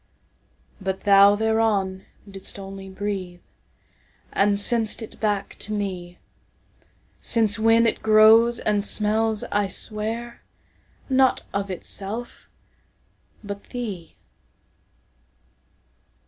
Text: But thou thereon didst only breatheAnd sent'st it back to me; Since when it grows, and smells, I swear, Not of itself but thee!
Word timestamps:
But 0.81 1.01
thou 1.01 1.35
thereon 1.35 2.05
didst 2.27 2.57
only 2.57 2.89
breatheAnd 2.89 4.57
sent'st 4.57 5.03
it 5.03 5.19
back 5.19 5.55
to 5.59 5.73
me; 5.73 6.17
Since 7.19 7.59
when 7.59 7.85
it 7.85 8.01
grows, 8.01 8.57
and 8.59 8.83
smells, 8.83 9.43
I 9.51 9.67
swear, 9.67 10.41
Not 11.07 11.43
of 11.53 11.69
itself 11.69 12.49
but 13.43 13.63
thee! 13.65 14.15